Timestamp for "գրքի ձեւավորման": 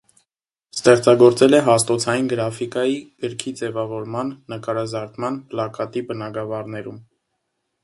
3.27-4.33